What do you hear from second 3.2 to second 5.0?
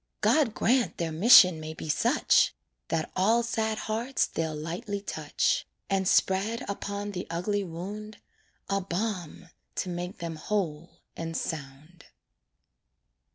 sad hearts they'll lightly